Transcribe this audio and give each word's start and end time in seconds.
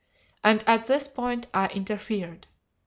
And 0.43 0.63
at 0.65 0.87
this 0.87 1.07
point 1.07 1.45
I 1.53 1.67
interfered. 1.67 2.47